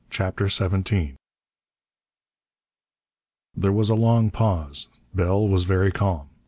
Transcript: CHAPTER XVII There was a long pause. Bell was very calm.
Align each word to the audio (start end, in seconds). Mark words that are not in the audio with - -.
CHAPTER 0.09 0.49
XVII 0.49 1.13
There 3.55 3.71
was 3.71 3.91
a 3.91 3.95
long 3.95 4.31
pause. 4.31 4.87
Bell 5.13 5.47
was 5.47 5.65
very 5.65 5.91
calm. 5.91 6.27